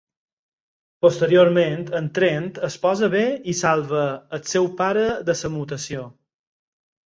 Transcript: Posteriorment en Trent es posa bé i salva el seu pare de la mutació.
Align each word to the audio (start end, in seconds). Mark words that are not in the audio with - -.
Posteriorment 1.05 1.83
en 1.99 2.07
Trent 2.15 2.47
es 2.69 2.79
posa 2.87 3.11
bé 3.17 3.23
i 3.55 3.57
salva 3.61 4.03
el 4.39 4.43
seu 4.55 4.69
pare 4.83 5.07
de 5.31 5.39
la 5.45 5.55
mutació. 5.61 6.11